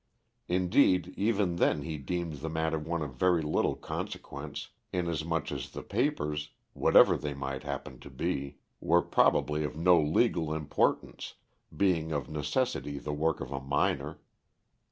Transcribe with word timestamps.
Indeed, 0.47 1.13
even 1.15 1.57
then 1.57 1.83
he 1.83 1.99
deemed 1.99 2.37
the 2.39 2.49
matter 2.49 2.79
one 2.79 3.03
of 3.03 3.13
very 3.13 3.43
little 3.43 3.75
consequence, 3.75 4.69
inasmuch 4.91 5.51
as 5.51 5.69
the 5.69 5.83
papers, 5.83 6.49
whatever 6.73 7.15
they 7.15 7.35
might 7.35 7.61
happen 7.61 7.99
to 7.99 8.09
be, 8.09 8.57
were 8.79 9.03
probably 9.03 9.63
of 9.63 9.75
no 9.77 10.01
legal 10.01 10.55
importance, 10.55 11.35
being 11.77 12.11
of 12.11 12.31
necessity 12.31 12.97
the 12.97 13.13
work 13.13 13.41
of 13.41 13.51
a 13.51 13.59
minor. 13.61 14.17